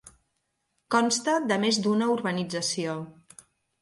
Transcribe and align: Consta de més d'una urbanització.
Consta 0.95 1.35
de 1.51 1.57
més 1.65 1.81
d'una 1.85 2.07
urbanització. 2.17 2.97